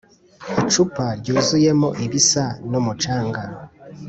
[0.61, 3.41] icupa ryuzuyemo ibisa n'umucanga.